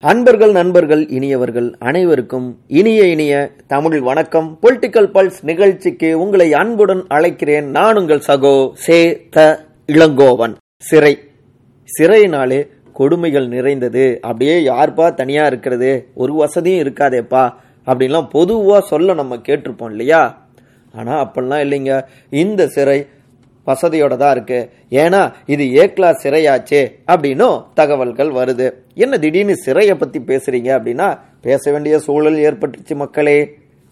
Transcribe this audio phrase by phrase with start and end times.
[0.00, 4.58] அன்பர்கள் நண்பர்கள் இனியவர்கள் அனைவருக்கும் இனிய இனிய தமிழ் வணக்கம்.
[4.62, 7.62] பொலிட்டிக்கல் பல்ஸ் நிகழ்ச்சிக்கு உங்களை அன்புடன் அழைக்கிறேன்.
[7.62, 10.54] நான் உங்கள் சகோ சே த இளங்கோவன்.
[10.78, 11.18] சிறை.
[11.98, 14.18] சிறையினாலே கொடுமைகள் நிறைந்தது.
[14.20, 16.06] அப்படியே யார்ப்பா தனியா இருக்கிறது?
[16.14, 17.52] ஒரு வசதியும் இருக்காதேப்பா.
[17.86, 20.48] அப்படின்லாம் பொதுவா சொல்ல நம்ம கேட்டிருப்போம் இல்லையா?
[20.92, 22.02] ஆனா அப்படிலாம் இல்லைங்க.
[22.30, 23.06] இந்த சிறை
[23.66, 24.70] வசதியோட தான் இருக்கு.
[24.90, 28.72] ஏன்னா இது ஏ கிளாஸ் சிறையாச்சே அப்படின்னும் தகவல்கள் வருது.
[29.04, 31.08] என்ன திடீர்னு சிறையை பத்தி பேசுறீங்க அப்படின்னா
[31.46, 33.38] பேச வேண்டிய சூழல் ஏற்பட்டுச்சு மக்களே.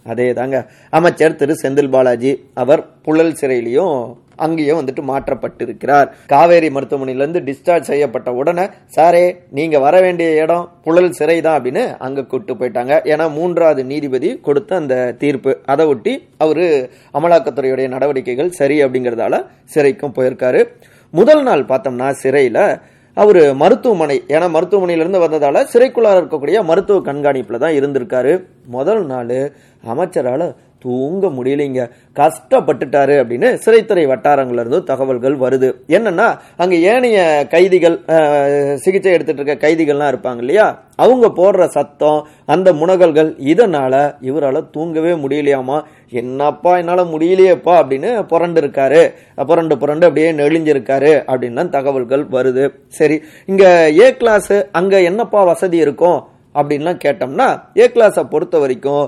[0.07, 0.57] அதே தாங்க
[0.97, 2.33] அமைச்சர் திரு செந்தில் பாலாஜி
[2.63, 3.95] அவர் புழல் சிறையிலையும்
[4.45, 6.09] அங்கேயும் வந்துட்டு மாற்றப்பட்டிருக்கிறார்.
[6.33, 8.65] காவேரி மருத்துவமனையிலேருந்து டிஸ்சார்ஜ் செய்யப்பட்ட உடனே
[8.97, 9.23] சாரே
[9.59, 12.95] நீங்கள் வர வேண்டிய இடம் புழல் சிறை தான் அப்படின்னு அங்கே கூட்டு போயிட்டாங்க.
[13.13, 15.55] ஏன்னா மூன்றாவது நீதிபதி கொடுத்த அந்த தீர்ப்பு.
[15.75, 16.15] அதை ஒட்டி
[16.47, 16.65] அவர்
[17.21, 19.41] அமலாக்கத்துறையுடைய நடவடிக்கைகள் சரி அப்படிங்கிறதால
[19.75, 20.63] சிறைக்கும் போயிருக்காரு.
[21.15, 22.63] முதல் நாள் பார்த்தோம்னா சிறையில்
[23.23, 28.33] அவர் மருத்துவமனை ஏன்னா மருத்துவமனையிலிருந்து வந்ததால் சிறைக்குள்ளார இருக்கக்கூடிய மருத்துவ கண்காணிப்பில் தான் இருந்திருக்காரு.
[28.77, 29.37] முதல் நாள்
[29.93, 30.47] அமைச்சரால்
[30.87, 31.83] தூங்க முடியலைங்க
[32.21, 35.69] கஷ்டப்பட்டுட்டாரு அப்படின்னு சிறைத்துறை வட்டாரங்கள்ல இருந்து தகவல்கள் வருது.
[35.97, 36.27] என்னன்னா
[36.63, 37.19] அங்க ஏனைய
[37.55, 37.97] கைதிகள்
[38.85, 40.67] சிகிச்சை எடுத்துட்டு இருக்க கைதிகள்லாம் இருப்பாங்க இல்லையா?
[41.05, 42.21] அவங்க போடுற சத்தம்
[42.55, 43.95] அந்த முனகல்கள் இதனால
[44.29, 45.79] இவரால் தூங்கவே முடியலையாமா?
[46.21, 49.03] என்னப்பா என்னால் முடியலையேப்பா அப்படின்னு புரண்டு இருக்காரு
[49.51, 52.65] புரண்டு புரண்டு அப்படியே நெளிஞ்சிருக்காரு அப்படின்லாம் தகவல்கள் வருது.
[52.99, 53.19] சரி
[53.51, 53.65] இங்க
[54.03, 56.19] ஏ கிளாஸ் அங்க என்னப்பா வசதி இருக்கும்?
[56.59, 57.47] அப்படின்லாம் கேட்டோம்னா
[57.81, 59.03] ஏ கிளாஸை பொறுத்த வரைக்கும்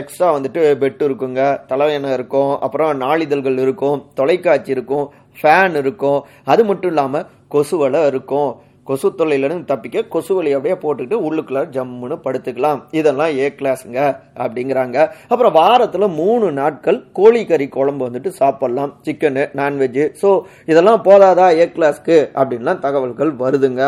[0.00, 5.06] எக்ஸ்ட்ரா வந்துட்டு பெட் இருக்குங்க தலையணை இருக்கும் அப்புறம் நாளிதழ்கள் இருக்கும் தொலைக்காட்சி இருக்கும்
[5.40, 6.20] ஃபேன் இருக்கும்.
[6.52, 8.50] அது மட்டும் இல்லாமல் கொசுவலை இருக்கும்.
[8.88, 12.80] கொசு தொல்லையிலேருந்து தப்பிக்க கொசு வலி அப்படியே போட்டுக்கிட்டு உள்ளுக்குள்ள ஜம்முன்னு படுத்துக்கலாம்.
[13.00, 14.00] இதெல்லாம் ஏ கிளாஸுங்க
[14.42, 14.96] அப்படிங்கிறாங்க.
[15.32, 18.94] அப்புறம் வாரத்தில் மூணு நாட்கள் கோழிக்கறி குழம்பு வந்துட்டு சாப்பிட்லாம்.
[19.06, 20.30] சிக்கனு நான்வெஜ்ஜு ஸோ
[20.72, 23.84] இதெல்லாம் போதாதா ஏ கிளாஸ்க்கு அப்படின்லாம் தகவல்கள் வருதுங்க.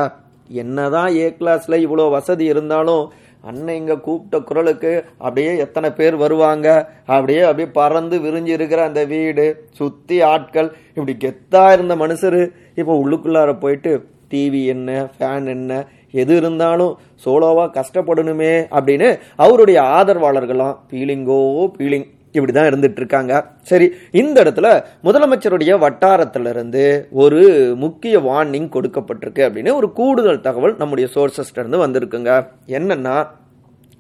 [0.63, 3.05] என்னதான் ஏ கிளாஸ்ல இவ்வளோ வசதி இருந்தாலும்
[3.47, 6.69] அண்ணன் இங்க கூப்பிட்ட குரலுக்கு அப்படியே எத்தனை பேர் வருவாங்க?
[7.07, 9.47] அப்படியே அப்படியே பறந்து விரிஞ்சு இருக்கிற அந்த வீடு
[9.79, 12.43] சுத்தி ஆட்கள் இப்படி கெத்தா இருந்த மனுஷரு.
[12.75, 13.93] இப்போ உள்ளுக்குள்ளார போயிட்டு
[14.31, 15.73] டிவி என்ன ஃபேன் என்ன
[16.23, 16.93] எது இருந்தாலும்
[17.25, 21.41] சோலோவா கஷ்டப்படணுமே அப்படின்னு அவருடைய ஆதரவாளர்கள்லாம் பீலிங்கோ
[21.79, 24.69] பீலிங் இப்படிதான் இருந்துட்டு இருக்காங்க சரி இந்த இடத்துல
[25.05, 26.85] முதலமைச்சருடைய வட்டாரத்திலிருந்து
[27.25, 27.43] ஒரு
[27.85, 32.33] முக்கிய வார்னிங் கொடுக்கப்பட்டிருக்கு அப்படின்னு ஒரு கூடுதல் தகவல் நம்முடைய சோர்சஸ்ல இருந்து வந்திருக்குங்க.
[32.79, 33.17] என்னன்னா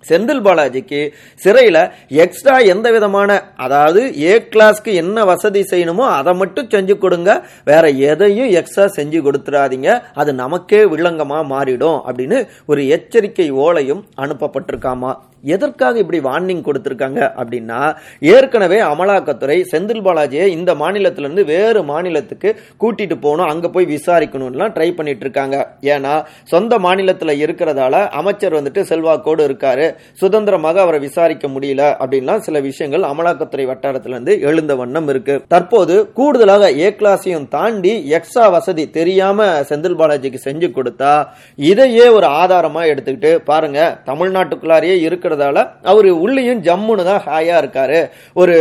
[0.08, 0.98] செந்தில் பாலாஜிக்கு
[1.34, 1.78] சிறையில்
[2.22, 7.30] எக்ஸ்ட்ரா எந்த விதமான அதாவது ஏ கிளாஸ்க்கு என்ன வசதி செய்யணுமோ அதை மட்டும் செஞ்சு கொடுங்க.
[7.64, 10.00] வேற எதையும் எக்ஸ்ட்ரா செஞ்சு கொடுத்துடாதீங்க.
[10.14, 15.12] அது நமக்கே வில்லங்கமாக மாறிடும் அப்படின்னு ஒரு எச்சரிக்கை ஓலையும் அனுப்பப்பட்டிருக்காமா.
[15.44, 17.80] எதற்காக இப்படி வார்னிங் கொடுத்திருக்காங்க அப்படின்னா
[18.34, 22.50] ஏற்கனவே அமலாக்கத்துறை செந்தில் பாலாஜியை இந்த மாநிலத்திலிருந்து வேறு மாநிலத்துக்கு
[22.82, 25.56] கூட்டிட்டு போகணும் அங்க போய் விசாரிக்கணும்லாம் ட்ரை பண்ணிட்டு இருக்காங்க
[25.94, 29.86] ஏன்னா சொந்த மாநிலத்தில் இருக்கிறதால அமைச்சர் வந்துட்டு செல்வாக்கோடு இருக்காரு.
[30.12, 35.34] சுதந்திரமாக அவரை விசாரிக்க முடியல அப்படின்லாம் சில விஷயங்கள் அமலாக்கத்துறை வட்டாரத்திலிருந்து எழுந்த வண்ணம் இருக்கு.
[35.48, 41.12] தற்போது கூடுதலாக ஏ கிளாஸையும் தாண்டி எக்ஸ்ட்ரா வசதி தெரியாம செந்தில் பாலாஜிக்கு செஞ்சு கொடுத்தா
[41.58, 44.96] இதையே ஒரு ஆதாரமா எடுத்துக்கிட்டு பாருங்க தமிழ்நாட்டுக்குள்ளாரையே
[45.34, 47.98] இருக்கிறதால அவர் உள்ளேயும் ஜம்முன்னு தான் ஹாயா இருக்காரு.
[48.40, 48.54] ஒரு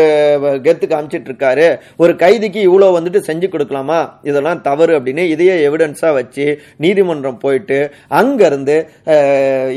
[0.66, 1.68] கெத்து காமிச்சிட்டு இருக்காரு
[2.04, 4.00] ஒரு கைதிக்கு இவ்வளோ வந்துட்டு செஞ்சு கொடுக்கலாமா?
[4.30, 6.46] இதெல்லாம் தவறு அப்படின்னு இதையே எவிடன்ஸாக வச்சு
[6.86, 7.80] நீதிமன்றம் போயிட்டு
[8.22, 8.78] அங்கேருந்து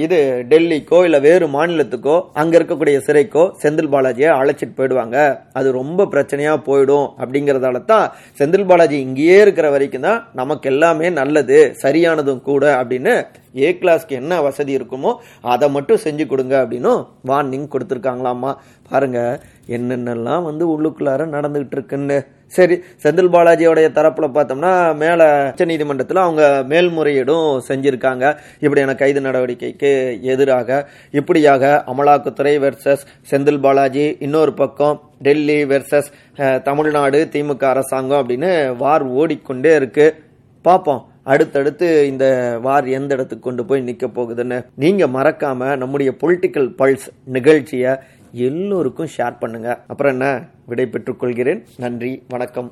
[0.04, 0.18] இது
[0.52, 5.16] டெல்லிக்கோ இல்லை வேறு மாநிலத்துக்கோ அங்கே இருக்கக்கூடிய சிறைக்கோ செந்தில் பாலாஜியை அழைச்சிட்டு போயிடுவாங்க.
[5.58, 8.06] அது ரொம்ப பிரச்சனையாக போயிடும் அப்படிங்கிறதால தான்
[8.40, 13.14] செந்தில் பாலாஜி இங்கேயே இருக்கிற வரைக்கும் தான் நமக்கு எல்லாமே நல்லது சரியானதும் கூட அப்படின்னு
[13.64, 15.12] ஏ கிளாஸ்க்கு என்ன வசதி இருக்குமோ
[15.54, 18.52] அதை மட்டும் செஞ்சு கொடுங்க அப்படின்னும் வார்னிங் கொடுத்துருக்காங்களாமா
[18.90, 19.20] பாருங்க
[19.76, 22.18] என்னென்னலாம் வந்து உள்ளுக்குள்ளார நடந்துகிட்டு இருக்குன்னு
[22.56, 25.22] சரி செந்தில் பாலாஜியோடைய தரப்புல பார்த்தோம்னா மேல
[25.52, 28.24] உச்ச நீதிமன்றத்தில் அவங்க மேல்முறையீடும் செஞ்சிருக்காங்க.
[28.64, 29.90] இப்படியான கைது நடவடிக்கைக்கு
[30.32, 30.78] எதிராக
[31.20, 36.10] இப்படியாக அமலாக்கத்துறை வெர்சஸ் செந்தில் பாலாஜி இன்னொரு பக்கம் டெல்லி வெர்சஸ்
[36.68, 38.52] தமிழ்நாடு திமுக அரசாங்கம் அப்படின்னு
[38.84, 40.06] வார் ஓடிக்கொண்டே இருக்கு.
[40.64, 41.02] பார்ப்போம்.
[41.32, 42.26] அடுத்தடுத்து இந்த
[42.62, 47.92] வார் எந்த இடத்துக்கு கொண்டு போய் நிக்க போகுதுன்னு நீங்க மறக்காம நம்முடைய பொலிட்டிக்கல் பல்ஸ் நிகழ்ச்சியை
[48.32, 49.68] எல்லோருக்கும் ஷேர் பண்ணுங்க.
[49.86, 50.26] அப்புறம் என்ன?
[50.66, 52.70] விடை பெற்றுக்கொள்கிறேன் நன்றி வணக்கம்.